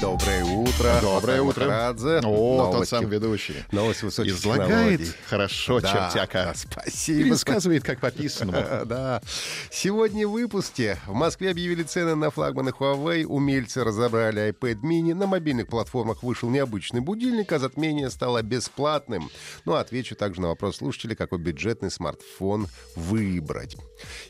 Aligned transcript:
Доброе 0.00 0.44
утро. 0.44 0.98
Доброе 1.00 1.40
утро. 1.40 1.64
Махарадзе. 1.64 2.18
О, 2.18 2.64
тот 2.66 2.74
Новости- 2.74 2.90
сам 2.90 3.08
ведущий. 3.08 3.54
Новости 3.72 4.04
высоких 4.04 4.32
Излагает 4.34 4.98
технологий. 5.00 5.12
хорошо 5.26 5.80
Да, 5.80 6.10
чертяка. 6.12 6.52
спасибо. 6.56 7.24
Пересказывает, 7.24 7.82
как 7.82 8.00
по 8.00 8.10
писанному. 8.10 8.58
Да. 8.86 9.22
Сегодня 9.70 10.28
в 10.28 10.32
выпуске. 10.32 10.98
В 11.06 11.14
Москве 11.14 11.50
объявили 11.50 11.82
цены 11.82 12.14
на 12.14 12.30
флагманы 12.30 12.70
Huawei. 12.70 13.24
Умельцы 13.24 13.84
разобрали 13.84 14.50
iPad 14.52 14.80
mini. 14.82 15.14
На 15.14 15.26
мобильных 15.26 15.68
платформах 15.68 16.22
вышел 16.22 16.50
необычный 16.50 17.00
будильник, 17.00 17.50
а 17.52 17.58
затмение 17.58 18.10
стало 18.10 18.42
бесплатным. 18.42 19.30
Ну, 19.64 19.74
отвечу 19.76 20.14
также 20.14 20.42
на 20.42 20.48
вопрос 20.48 20.76
слушателей, 20.76 21.16
какой 21.16 21.38
бюджетный 21.38 21.90
смартфон 21.90 22.66
выбрать 22.96 23.76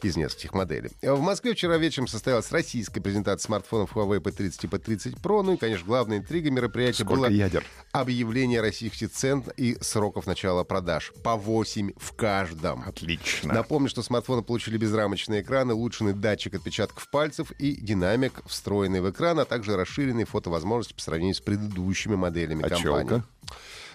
из 0.02 0.16
нескольких 0.16 0.54
моделей. 0.54 0.90
В 1.02 1.20
Москве 1.20 1.54
вчера 1.54 1.76
вечером 1.76 2.06
состоялась 2.06 2.52
российская 2.52 3.00
презентация 3.00 3.46
смартфонов 3.46 3.96
Huawei 3.96 4.20
P30 4.20 4.58
и 4.62 4.66
P30 4.68 5.20
Pro. 5.20 5.45
Ну 5.46 5.54
и, 5.54 5.56
конечно, 5.56 5.86
главная 5.86 6.18
интрига 6.18 6.50
мероприятия 6.50 7.04
Сколько 7.04 7.14
было 7.22 7.26
ядер? 7.30 7.64
объявление 7.92 8.60
российских 8.60 9.10
цен 9.12 9.44
и 9.56 9.76
сроков 9.80 10.26
начала 10.26 10.64
продаж. 10.64 11.12
По 11.22 11.36
8 11.36 11.92
в 11.96 12.12
каждом. 12.14 12.82
Отлично. 12.86 13.54
Напомню, 13.54 13.88
что 13.88 14.02
смартфоны 14.02 14.42
получили 14.42 14.76
безрамочные 14.76 15.42
экраны, 15.42 15.72
улучшенный 15.74 16.14
датчик 16.14 16.54
отпечатков 16.54 17.08
пальцев 17.10 17.52
и 17.52 17.76
динамик, 17.76 18.42
встроенный 18.46 19.00
в 19.00 19.08
экран, 19.10 19.38
а 19.38 19.44
также 19.44 19.76
расширенные 19.76 20.26
фотовозможности 20.26 20.94
по 20.94 21.00
сравнению 21.00 21.34
с 21.36 21.40
предыдущими 21.40 22.16
моделями 22.16 22.64
А 22.64 22.68
компании. 22.68 23.08
челка? 23.08 23.24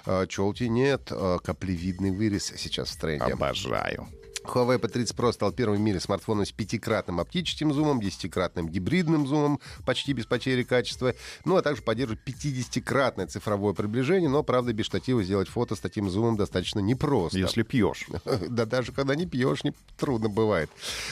А, 0.05 0.25
Челки 0.27 0.63
нет, 0.63 1.09
а, 1.11 1.39
каплевидный 1.39 2.11
вырез 2.11 2.53
сейчас 2.57 2.89
в 2.91 2.97
тренде. 2.99 3.25
Обожаю. 3.33 4.07
Huawei 4.43 4.79
P30 4.79 5.15
Pro 5.15 5.31
стал 5.31 5.51
первым 5.51 5.77
в 5.77 5.81
мире 5.81 5.99
смартфоном 5.99 6.45
с 6.45 6.51
пятикратным 6.51 7.19
оптическим 7.19 7.73
зумом, 7.73 8.01
десятикратным 8.01 8.69
гибридным 8.69 9.27
зумом, 9.27 9.59
почти 9.85 10.13
без 10.13 10.25
потери 10.25 10.63
качества, 10.63 11.13
ну 11.45 11.55
а 11.55 11.61
также 11.61 11.81
поддерживает 11.81 12.21
50-кратное 12.25 13.27
цифровое 13.27 13.73
приближение, 13.73 14.29
но, 14.29 14.43
правда, 14.43 14.73
без 14.73 14.85
штатива 14.85 15.23
сделать 15.23 15.47
фото 15.47 15.75
с 15.75 15.79
таким 15.79 16.09
зумом 16.09 16.37
достаточно 16.37 16.79
непросто. 16.79 17.37
Если 17.37 17.63
пьешь. 17.63 18.07
Да 18.51 18.65
даже 18.65 18.91
когда 18.91 19.15
не 19.15 19.25
пьешь, 19.25 19.63
не 19.63 19.73
трудно 19.97 20.29
бывает. 20.29 20.69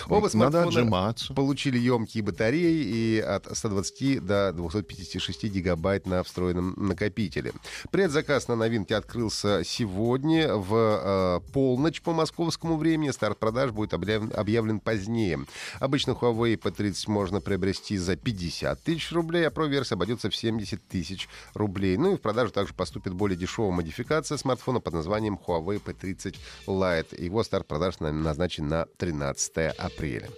Оба 0.08 0.28
смартфона 0.28 1.16
получили 1.36 1.78
емкие 1.78 2.24
батареи 2.24 2.84
и 2.84 3.20
от 3.20 3.56
120 3.56 4.26
до 4.26 4.54
256 4.54 5.44
гигабайт 5.46 6.06
на 6.06 6.24
встроенном 6.24 6.74
накопителе. 6.78 7.54
Предзаказ 7.92 8.48
на 8.48 8.56
новинки 8.56 8.94
открылся 8.94 9.62
сегодня 9.64 10.56
в 10.56 10.74
э, 10.76 11.52
полночь 11.52 12.02
по 12.02 12.14
московскому 12.14 12.78
времени. 12.78 13.12
Старт 13.20 13.38
продаж 13.38 13.72
будет 13.72 13.94
объявлен, 13.94 14.80
позднее. 14.80 15.46
Обычно 15.82 16.12
Huawei 16.12 16.58
P30 16.58 17.12
можно 17.12 17.42
приобрести 17.42 17.98
за 17.98 18.16
50 18.16 18.82
тысяч 18.82 19.12
рублей, 19.12 19.46
а 19.46 19.50
Pro-версия 19.50 19.96
обойдется 19.96 20.30
в 20.30 20.36
70 20.38 20.88
тысяч 20.88 21.28
рублей. 21.54 21.98
Ну 21.98 22.14
и 22.14 22.16
в 22.16 22.22
продажу 22.22 22.54
также 22.54 22.74
поступит 22.74 23.12
более 23.14 23.38
дешевая 23.38 23.74
модификация 23.74 24.38
смартфона 24.38 24.80
под 24.80 24.94
названием 24.94 25.38
Huawei 25.46 25.84
P30 25.84 26.38
Lite. 26.66 27.22
Его 27.22 27.44
старт 27.44 27.68
продаж 27.68 28.00
на- 28.00 28.14
назначен 28.14 28.70
на 28.70 28.86
13 28.96 29.68
апреля. 29.78 30.30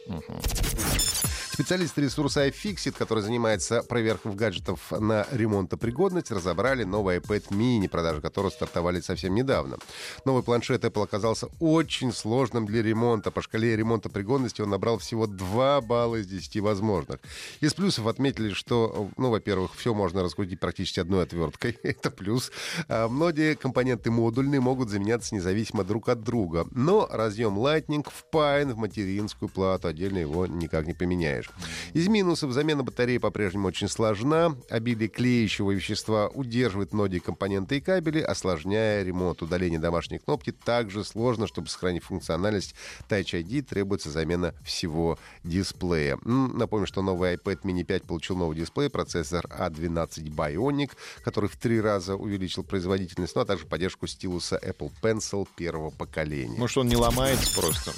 Специалисты 1.61 2.01
ресурса 2.01 2.47
iFixit, 2.47 2.95
который 2.97 3.21
занимается 3.21 3.83
проверкой 3.83 4.33
гаджетов 4.33 4.79
на 4.89 5.27
ремонтопригодность, 5.31 6.31
разобрали 6.31 6.85
новый 6.85 7.19
iPad 7.19 7.49
mini, 7.49 7.87
продажи 7.87 8.19
которого 8.19 8.49
стартовали 8.49 8.99
совсем 8.99 9.35
недавно. 9.35 9.77
Новый 10.25 10.41
планшет 10.41 10.83
Apple 10.83 11.03
оказался 11.03 11.49
очень 11.59 12.13
сложным 12.13 12.65
для 12.65 12.81
ремонта. 12.81 13.29
По 13.29 13.43
шкале 13.43 13.75
ремонтопригодности 13.75 14.63
он 14.63 14.71
набрал 14.71 14.97
всего 14.97 15.27
2 15.27 15.81
балла 15.81 16.15
из 16.15 16.25
10 16.25 16.61
возможных. 16.61 17.19
Из 17.59 17.75
плюсов 17.75 18.07
отметили, 18.07 18.53
что, 18.53 19.11
ну, 19.17 19.29
во-первых, 19.29 19.75
все 19.75 19.93
можно 19.93 20.23
раскрутить 20.23 20.59
практически 20.59 20.99
одной 20.99 21.25
отверткой. 21.25 21.77
Это 21.83 22.09
плюс. 22.09 22.51
А 22.87 23.07
многие 23.07 23.53
компоненты 23.53 24.09
модульные 24.09 24.61
могут 24.61 24.89
заменяться 24.89 25.35
независимо 25.35 25.83
друг 25.83 26.09
от 26.09 26.23
друга. 26.23 26.65
Но 26.71 27.07
разъем 27.11 27.59
Lightning 27.59 28.07
впаян 28.11 28.73
в 28.73 28.77
материнскую 28.77 29.47
плату. 29.47 29.89
Отдельно 29.89 30.17
его 30.17 30.47
никак 30.47 30.87
не 30.87 30.95
поменяешь. 30.95 31.50
Из 31.93 32.07
минусов 32.07 32.51
замена 32.51 32.83
батареи 32.83 33.17
по-прежнему 33.17 33.67
очень 33.67 33.87
сложна. 33.87 34.55
Обилие 34.69 35.09
клеящего 35.09 35.71
вещества 35.71 36.27
удерживает 36.27 36.93
многие 36.93 37.19
компоненты 37.19 37.77
и 37.77 37.81
кабели, 37.81 38.19
осложняя 38.19 39.03
ремонт. 39.03 39.41
Удаление 39.41 39.79
домашней 39.79 40.19
кнопки 40.19 40.51
также 40.51 41.03
сложно, 41.03 41.47
чтобы 41.47 41.67
сохранить 41.67 42.03
функциональность 42.03 42.75
Touch 43.09 43.33
ID, 43.33 43.63
требуется 43.63 44.09
замена 44.09 44.53
всего 44.63 45.19
дисплея. 45.43 46.17
Напомню, 46.23 46.87
что 46.87 47.01
новый 47.01 47.35
iPad 47.35 47.61
mini 47.63 47.83
5 47.83 48.03
получил 48.03 48.37
новый 48.37 48.57
дисплей, 48.57 48.89
процессор 48.89 49.45
A12 49.45 50.23
Bionic, 50.33 50.91
который 51.23 51.49
в 51.49 51.57
три 51.57 51.81
раза 51.81 52.15
увеличил 52.15 52.63
производительность, 52.63 53.35
ну 53.35 53.41
а 53.41 53.45
также 53.45 53.65
поддержку 53.65 54.07
стилуса 54.07 54.59
Apple 54.63 54.91
Pencil 55.01 55.47
первого 55.55 55.89
поколения. 55.89 56.57
Может, 56.57 56.77
он 56.77 56.87
не 56.87 56.95
ломается 56.95 57.53
просто? 57.59 57.91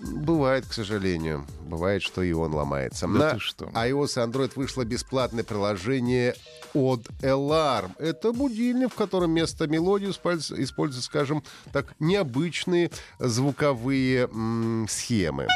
Бывает, 0.00 0.64
к 0.66 0.72
сожалению. 0.72 1.46
Бывает, 1.62 2.02
что 2.02 2.22
и 2.22 2.32
он 2.32 2.54
ломается. 2.54 3.06
Да 3.06 3.12
На 3.12 3.30
ты 3.34 3.38
что? 3.38 3.66
iOS 3.66 4.16
и 4.16 4.26
Android 4.28 4.52
вышло 4.56 4.84
бесплатное 4.84 5.44
приложение 5.44 6.34
от 6.74 7.02
Alarm. 7.22 7.90
Это 7.98 8.32
будильник, 8.32 8.92
в 8.92 8.96
котором 8.96 9.30
вместо 9.30 9.66
мелодии 9.66 10.08
использ- 10.08 10.52
используются, 10.58 11.06
скажем 11.06 11.42
так, 11.72 11.94
необычные 12.00 12.90
звуковые 13.18 14.24
м, 14.32 14.86
схемы. 14.88 15.46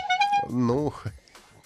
Ну, 0.50 0.92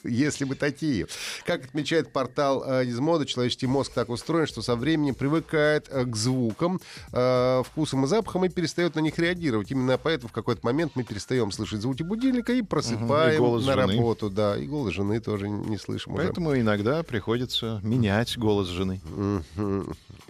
если 0.04 0.44
бы 0.44 0.54
такие. 0.54 1.06
Как 1.44 1.64
отмечает 1.64 2.12
портал 2.12 2.64
э, 2.66 2.86
из 2.86 2.98
моды, 2.98 3.26
человеческий 3.26 3.66
мозг 3.66 3.92
так 3.92 4.09
устроен, 4.09 4.47
что 4.47 4.62
со 4.62 4.76
временем 4.76 5.14
привыкает 5.14 5.86
э, 5.91 6.04
к 6.04 6.16
звукам, 6.16 6.81
э, 7.12 7.62
вкусам 7.64 8.04
и 8.04 8.08
запахам 8.08 8.44
и 8.44 8.48
перестает 8.48 8.94
на 8.94 9.00
них 9.00 9.19
реагировать. 9.19 9.70
Именно 9.70 9.98
поэтому 9.98 10.28
в 10.28 10.32
какой-то 10.32 10.60
момент 10.64 10.92
мы 10.94 11.04
перестаем 11.04 11.50
слышать 11.53 11.81
звуки 11.81 12.03
будильника 12.03 12.53
и 12.53 12.62
просыпаем 12.62 13.34
И 13.34 13.38
голос 13.38 13.66
на 13.66 13.75
жены. 13.75 13.92
работу. 13.94 14.31
Да, 14.31 14.56
и 14.56 14.66
голос 14.66 14.94
жены 14.94 15.20
тоже 15.20 15.48
не 15.48 15.78
слышим 15.78 16.14
уже. 16.14 16.25
Поэтому 16.25 16.56
иногда 16.56 17.03
приходится 17.03 17.81
менять 17.82 18.38
голос 18.38 18.69
жены. 18.69 19.00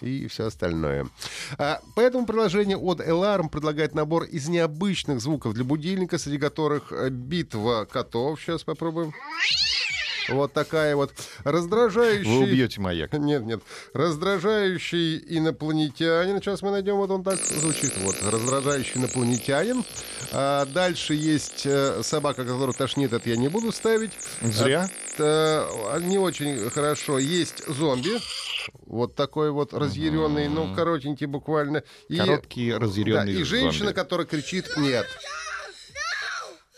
И 0.00 0.28
все 0.28 0.46
остальное. 0.46 1.08
А, 1.58 1.80
поэтому 1.96 2.24
приложение 2.24 2.76
от 2.76 3.00
Alarm 3.00 3.48
предлагает 3.48 3.94
набор 3.94 4.24
из 4.24 4.48
необычных 4.48 5.20
звуков 5.20 5.54
для 5.54 5.64
будильника, 5.64 6.18
среди 6.18 6.38
которых 6.38 6.92
битва 7.10 7.86
котов. 7.90 8.40
Сейчас 8.40 8.62
попробуем. 8.62 9.12
Вот 10.28 10.52
такая 10.52 10.94
вот 10.96 11.12
раздражающая... 11.44 12.30
Вы 12.30 12.44
убьете 12.44 12.80
маяк. 12.80 13.12
Нет, 13.12 13.42
нет. 13.42 13.60
Раздражающий 13.92 15.18
инопланетянин. 15.26 16.40
Сейчас 16.40 16.62
мы 16.62 16.70
найдем, 16.70 16.96
вот 16.96 17.10
он 17.10 17.24
так 17.24 17.38
звучит. 17.38 17.96
Вот, 17.98 18.16
раздражающий 18.22 19.00
инопланетянин. 19.00 19.84
А 20.32 20.66
дальше 20.66 21.14
есть 21.14 21.62
э, 21.64 22.02
собака, 22.02 22.44
которую 22.44 22.74
тошнит, 22.74 23.12
это 23.12 23.28
я 23.28 23.36
не 23.36 23.48
буду 23.48 23.72
ставить. 23.72 24.12
Зря. 24.42 24.88
А, 25.18 25.96
э, 25.96 26.00
не 26.02 26.18
очень 26.18 26.68
хорошо. 26.70 27.18
Есть 27.18 27.66
зомби. 27.66 28.18
Вот 28.86 29.14
такой 29.14 29.50
вот 29.50 29.72
разъяренный, 29.72 30.48
ну, 30.48 30.74
коротенький 30.74 31.26
буквально. 31.26 31.82
И, 32.08 32.16
Короткий, 32.16 32.72
да, 32.72 32.78
разъяренный 32.78 33.32
и 33.32 33.42
женщина, 33.42 33.86
зомби. 33.86 33.94
которая 33.94 34.26
кричит 34.26 34.76
«нет». 34.76 35.06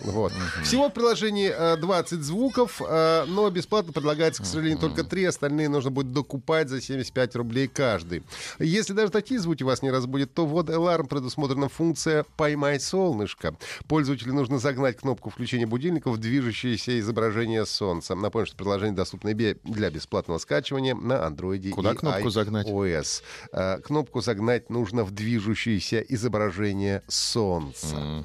Вот. 0.03 0.33
Всего 0.63 0.89
в 0.89 0.93
приложении 0.93 1.53
э, 1.55 1.77
20 1.77 2.23
звуков, 2.23 2.81
э, 2.87 3.25
но 3.27 3.49
бесплатно 3.51 3.93
предлагается, 3.93 4.43
к 4.43 4.47
сожалению, 4.47 4.79
только 4.79 5.05
3. 5.05 5.25
Остальные 5.25 5.69
нужно 5.69 5.91
будет 5.91 6.13
докупать 6.13 6.69
за 6.69 6.81
75 6.81 7.37
рублей 7.37 7.69
каждый. 7.69 8.23
Если 8.59 8.93
даже 8.93 9.13
такие 9.13 9.41
звуки 9.41 9.63
вас 9.63 9.83
не 9.83 9.91
разбудят, 9.91 10.33
то 10.35 10.47
вот 10.47 10.69
Alarm 10.71 11.07
предусмотрена 11.07 11.69
функция 11.69 12.25
«Поймай 12.37 12.81
солнышко». 12.81 13.57
Пользователю 13.89 14.35
нужно 14.35 14.59
загнать 14.59 14.97
кнопку 14.97 15.31
включения 15.31 15.67
будильника 15.67 16.11
в 16.11 16.19
движущееся 16.19 16.99
изображение 17.01 17.67
солнца. 17.67 18.15
Напомню, 18.15 18.47
что 18.47 18.57
приложение 18.57 18.97
доступно 18.97 19.31
и 19.31 19.57
для 19.65 19.91
бесплатного 19.91 20.39
скачивания 20.39 20.95
на 20.95 21.15
Android 21.27 21.71
Куда 21.71 21.93
и 21.93 21.97
кнопку 21.97 22.31
загнать? 22.31 22.67
iOS. 22.67 23.23
Э, 23.53 23.79
Кнопку 23.81 24.21
загнать 24.21 24.71
нужно 24.71 25.05
в 25.05 25.11
движущееся 25.11 26.01
изображение 26.01 27.03
солнца. 27.09 28.25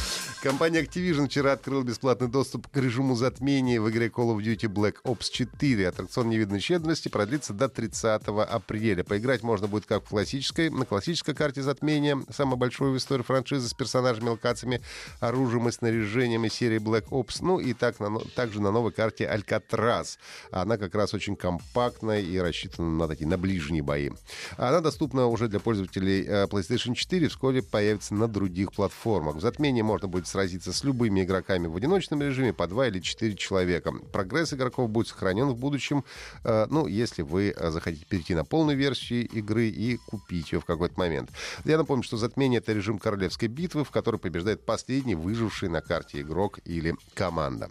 Компания 0.41 0.81
Activision 0.81 1.27
вчера 1.27 1.51
открыла 1.51 1.83
бесплатный 1.83 2.27
доступ 2.27 2.67
к 2.67 2.75
режиму 2.75 3.15
затмения 3.15 3.79
в 3.79 3.87
игре 3.91 4.07
Call 4.07 4.35
of 4.35 4.39
Duty 4.39 4.67
Black 4.73 4.95
Ops 5.03 5.29
4. 5.31 5.87
Аттракцион 5.87 6.29
невиданной 6.29 6.59
щедрости 6.59 7.09
продлится 7.09 7.53
до 7.53 7.69
30 7.69 8.23
апреля. 8.49 9.03
Поиграть 9.03 9.43
можно 9.43 9.67
будет 9.67 9.85
как 9.85 10.03
в 10.03 10.09
классической, 10.09 10.71
на 10.71 10.85
классической 10.85 11.35
карте 11.35 11.61
затмения, 11.61 12.19
самой 12.35 12.57
большой 12.57 12.91
в 12.91 12.97
истории 12.97 13.21
франшизы 13.21 13.69
с 13.69 13.75
персонажами, 13.75 14.29
локациями, 14.29 14.81
оружием 15.19 15.69
и 15.69 15.71
снаряжением 15.71 16.43
из 16.45 16.53
серии 16.53 16.79
Black 16.79 17.09
Ops. 17.09 17.37
Ну 17.41 17.59
и 17.59 17.73
так 17.73 17.99
на, 17.99 18.19
также 18.35 18.63
на 18.63 18.71
новой 18.71 18.91
карте 18.91 19.31
Alcatraz. 19.31 20.17
Она 20.49 20.77
как 20.77 20.95
раз 20.95 21.13
очень 21.13 21.35
компактная 21.35 22.19
и 22.19 22.39
рассчитана 22.39 22.89
на 22.89 23.07
такие 23.07 23.27
на 23.27 23.37
ближние 23.37 23.83
бои. 23.83 24.09
Она 24.57 24.81
доступна 24.81 25.27
уже 25.27 25.49
для 25.49 25.59
пользователей 25.59 26.25
э, 26.25 26.47
PlayStation 26.47 26.95
4. 26.95 27.27
Вскоре 27.27 27.61
появится 27.61 28.15
на 28.15 28.27
других 28.27 28.73
платформах. 28.73 29.35
В 29.35 29.41
затмении 29.41 29.83
можно 29.83 30.07
будет 30.07 30.30
сразиться 30.31 30.73
с 30.73 30.83
любыми 30.83 31.23
игроками 31.23 31.67
в 31.67 31.75
одиночном 31.75 32.21
режиме 32.21 32.53
по 32.53 32.67
2 32.67 32.87
или 32.87 32.99
4 32.99 33.35
человека. 33.35 33.91
Прогресс 34.11 34.53
игроков 34.53 34.89
будет 34.89 35.07
сохранен 35.07 35.47
в 35.47 35.57
будущем, 35.57 36.03
э, 36.43 36.67
ну, 36.69 36.87
если 36.87 37.21
вы 37.21 37.53
э, 37.55 37.71
захотите 37.71 38.05
перейти 38.05 38.33
на 38.33 38.45
полную 38.45 38.77
версию 38.77 39.27
игры 39.27 39.67
и 39.67 39.97
купить 39.97 40.51
ее 40.51 40.59
в 40.59 40.65
какой-то 40.65 40.99
момент. 40.99 41.29
Я 41.65 41.77
напомню, 41.77 42.03
что 42.03 42.17
затмение— 42.17 42.57
это 42.59 42.73
режим 42.73 42.97
королевской 42.97 43.47
битвы, 43.47 43.83
в 43.83 43.91
которой 43.91 44.17
побеждает 44.17 44.65
последний 44.65 45.15
выживший 45.15 45.69
на 45.69 45.81
карте 45.81 46.21
игрок 46.21 46.59
или 46.65 46.95
команда. 47.13 47.69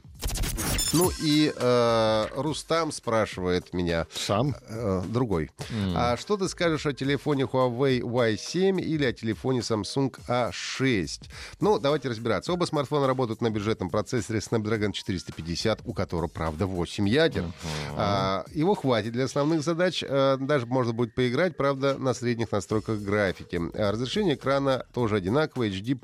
Ну 0.93 1.11
и 1.23 1.53
э, 1.55 2.27
Рустам 2.35 2.91
спрашивает 2.91 3.73
меня. 3.73 4.07
Сам? 4.13 4.57
Э, 4.69 5.03
другой. 5.07 5.51
Mm. 5.71 5.93
А 5.95 6.17
что 6.17 6.37
ты 6.37 6.49
скажешь 6.49 6.85
о 6.87 6.93
телефоне 6.93 7.45
Huawei 7.45 8.01
Y7 8.01 8.81
или 8.81 9.05
о 9.05 9.13
телефоне 9.13 9.61
Samsung 9.61 10.13
A6? 10.27 11.23
Ну, 11.61 11.79
давайте 11.79 12.09
разбираться. 12.09 12.53
Оба 12.53 12.65
смартфона 12.65 13.07
работают 13.07 13.41
на 13.41 13.51
бюджетном 13.51 13.91
процессоре 13.91 14.41
Snapdragon 14.41 14.93
450, 14.93 15.81
у 15.85 15.93
которого, 15.93 16.29
правда, 16.29 16.67
8 16.67 17.09
ядер. 17.09 17.45
Uh-huh. 17.45 17.95
А, 17.97 18.45
его 18.53 18.75
хватит 18.75 19.13
для 19.13 19.25
основных 19.25 19.63
задач. 19.63 20.03
А, 20.07 20.39
даже 20.39 20.67
можно 20.67 20.93
будет 20.93 21.15
поиграть, 21.15 21.57
правда, 21.57 21.97
на 21.99 22.15
средних 22.15 22.51
настройках 22.51 22.99
графики. 22.99 23.61
А 23.75 23.93
разрешение 23.93 24.35
экрана 24.35 24.85
тоже 24.93 25.17
одинаковое, 25.17 25.71
HD+. 25.71 25.95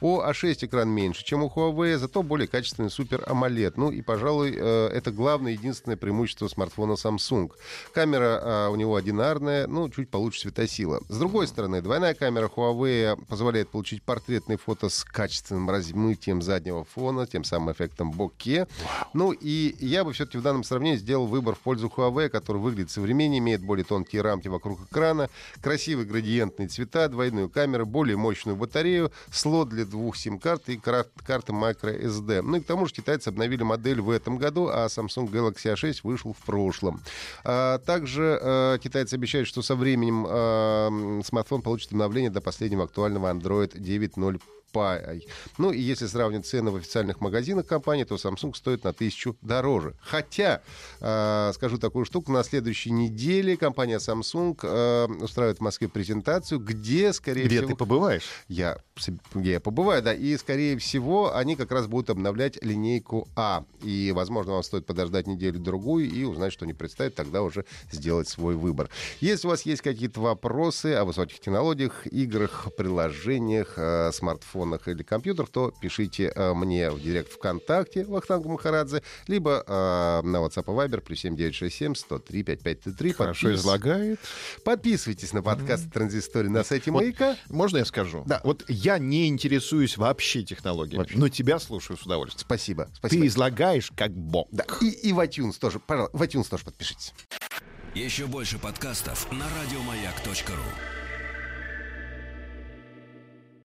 У 0.00 0.20
A6 0.20 0.66
экран 0.66 0.88
меньше, 0.88 1.24
чем 1.24 1.42
у 1.42 1.48
Huawei, 1.48 1.96
зато 1.96 2.22
более 2.22 2.46
качественный 2.46 2.88
Super 2.88 3.26
AMOLED. 3.26 3.74
Ну, 3.76 3.95
и, 3.96 4.02
пожалуй, 4.02 4.54
э, 4.56 4.88
это 4.88 5.10
главное, 5.10 5.52
единственное 5.52 5.96
преимущество 5.96 6.48
смартфона 6.48 6.92
Samsung. 6.92 7.50
Камера 7.92 8.40
а, 8.42 8.68
у 8.70 8.76
него 8.76 8.94
одинарная, 8.96 9.66
ну, 9.66 9.88
чуть 9.88 10.10
получше 10.10 10.40
светосила. 10.40 11.00
С 11.08 11.18
другой 11.18 11.46
стороны, 11.46 11.80
двойная 11.80 12.14
камера 12.14 12.48
Huawei 12.54 13.16
позволяет 13.26 13.70
получить 13.70 14.02
портретные 14.02 14.58
фото 14.58 14.88
с 14.88 15.02
качественным 15.04 15.70
размытием 15.70 16.42
заднего 16.42 16.84
фона, 16.84 17.26
тем 17.26 17.44
самым 17.44 17.72
эффектом 17.72 18.10
боке. 18.10 18.66
Ну, 19.14 19.32
и 19.32 19.74
я 19.78 20.04
бы 20.04 20.12
все-таки 20.12 20.38
в 20.38 20.42
данном 20.42 20.62
сравнении 20.62 20.98
сделал 20.98 21.26
выбор 21.26 21.54
в 21.54 21.60
пользу 21.60 21.90
Huawei, 21.94 22.28
который 22.28 22.58
выглядит 22.58 22.90
современнее, 22.90 23.38
имеет 23.38 23.62
более 23.62 23.84
тонкие 23.84 24.20
рамки 24.22 24.48
вокруг 24.48 24.80
экрана, 24.90 25.30
красивые 25.62 26.06
градиентные 26.06 26.68
цвета, 26.68 27.08
двойную 27.08 27.48
камеру, 27.48 27.86
более 27.86 28.16
мощную 28.16 28.56
батарею, 28.56 29.10
слот 29.30 29.70
для 29.70 29.86
двух 29.86 30.16
сим-карт 30.16 30.68
и 30.68 30.76
карты 30.76 31.52
microSD. 31.52 32.42
Ну 32.42 32.58
и 32.58 32.60
к 32.60 32.66
тому 32.66 32.86
же 32.86 32.92
китайцы 32.92 33.28
обновили 33.28 33.62
модель 33.62 33.85
модель 33.86 34.00
в 34.00 34.10
этом 34.10 34.36
году, 34.36 34.68
а 34.68 34.86
Samsung 34.86 35.30
Galaxy 35.30 35.72
A6 35.72 36.00
вышел 36.02 36.32
в 36.32 36.44
прошлом. 36.44 37.00
А, 37.44 37.78
также 37.78 38.38
а, 38.40 38.78
китайцы 38.78 39.14
обещают, 39.14 39.48
что 39.48 39.62
со 39.62 39.76
временем 39.76 40.26
а, 40.28 41.20
смартфон 41.24 41.62
получит 41.62 41.92
обновление 41.92 42.30
до 42.30 42.40
последнего 42.40 42.84
актуального 42.84 43.32
Android 43.32 43.76
9.0 43.76 44.40
Pie. 44.76 45.22
Ну 45.58 45.72
и 45.72 45.80
если 45.80 46.06
сравнить 46.06 46.46
цены 46.46 46.70
в 46.70 46.76
официальных 46.76 47.20
магазинах 47.20 47.66
компании, 47.66 48.04
то 48.04 48.16
Samsung 48.16 48.54
стоит 48.54 48.84
на 48.84 48.92
тысячу 48.92 49.36
дороже. 49.42 49.94
Хотя, 50.00 50.60
э, 51.00 51.52
скажу 51.54 51.78
такую 51.78 52.04
штуку, 52.04 52.32
на 52.32 52.42
следующей 52.44 52.90
неделе 52.90 53.56
компания 53.56 53.98
Samsung 53.98 54.58
э, 54.62 55.06
устраивает 55.22 55.58
в 55.58 55.62
Москве 55.62 55.88
презентацию, 55.88 56.60
где, 56.60 57.12
скорее 57.12 57.44
где 57.44 57.56
всего... 57.56 57.66
Где 57.66 57.74
ты 57.74 57.78
побываешь? 57.78 58.24
Я, 58.48 58.78
я 59.34 59.60
побываю, 59.60 60.02
да. 60.02 60.12
И, 60.12 60.36
скорее 60.36 60.76
всего, 60.78 61.34
они 61.34 61.56
как 61.56 61.70
раз 61.72 61.86
будут 61.86 62.10
обновлять 62.10 62.62
линейку 62.62 63.28
А. 63.36 63.64
И, 63.82 64.12
возможно, 64.14 64.52
вам 64.52 64.62
стоит 64.62 64.86
подождать 64.86 65.26
неделю-другую 65.26 66.10
и 66.10 66.24
узнать, 66.24 66.52
что 66.52 66.64
они 66.64 66.74
представят, 66.74 67.14
тогда 67.14 67.42
уже 67.42 67.64
сделать 67.90 68.28
свой 68.28 68.56
выбор. 68.56 68.90
Если 69.20 69.46
у 69.46 69.50
вас 69.50 69.62
есть 69.62 69.82
какие-то 69.82 70.20
вопросы 70.20 70.94
о 70.94 71.04
высоких 71.04 71.40
технологиях, 71.40 72.06
играх, 72.06 72.68
приложениях, 72.76 73.74
э, 73.76 74.10
смартфонах, 74.12 74.65
смартфонах 74.66 74.88
или 74.88 75.02
компьютерах, 75.02 75.50
то 75.50 75.72
пишите 75.80 76.32
э, 76.34 76.54
мне 76.54 76.90
в 76.90 77.00
директ 77.00 77.32
ВКонтакте 77.32 78.04
Вахтанг 78.04 78.46
Махарадзе, 78.46 79.02
либо 79.26 79.62
э, 79.66 80.26
на 80.26 80.36
WhatsApp 80.38 80.64
и 80.64 80.88
Viber 80.88 81.00
плюс 81.00 81.20
7967 81.20 81.94
103 81.94 82.42
5533. 82.42 83.12
Хорошо 83.12 83.46
Подпис... 83.46 83.60
излагает. 83.60 84.20
Подписывайтесь 84.64 85.32
на 85.32 85.42
подкаст 85.42 85.92
Транзистории 85.92 86.48
на 86.48 86.64
сайте 86.64 86.90
вот, 86.90 87.02
Маяка. 87.02 87.36
Можно 87.48 87.78
я 87.78 87.84
скажу? 87.84 88.24
Да. 88.26 88.40
Вот 88.44 88.64
я 88.68 88.98
не 88.98 89.28
интересуюсь 89.28 89.96
вообще 89.96 90.42
технологиями, 90.42 90.98
вообще. 90.98 91.18
но 91.18 91.28
тебя 91.28 91.58
слушаю 91.58 91.96
с 91.96 92.02
удовольствием. 92.02 92.40
Спасибо. 92.40 92.88
Спасибо. 92.94 93.22
Ты 93.22 93.26
излагаешь 93.28 93.92
как 93.96 94.12
бог. 94.12 94.48
Да. 94.50 94.64
И, 94.80 95.08
и 95.08 95.12
в 95.12 95.20
iTunes 95.20 95.58
тоже. 95.58 95.78
Пожалуйста, 95.80 96.16
в 96.16 96.22
iTunes 96.22 96.48
тоже 96.48 96.64
подпишитесь. 96.64 97.12
Еще 97.94 98.26
больше 98.26 98.58
подкастов 98.58 99.30
на 99.32 99.46
радиомаяк.ру 99.58 101.05